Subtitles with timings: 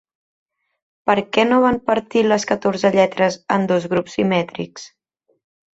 [1.09, 4.93] Per què no van partir les catorze lletres en dos grups simètrics?